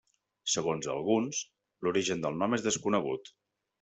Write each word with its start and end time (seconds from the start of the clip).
Segons 0.53 0.87
alguns, 0.93 1.41
l'origen 1.89 2.25
del 2.25 2.43
nom 2.45 2.59
és 2.59 2.65
desconegut. 2.69 3.35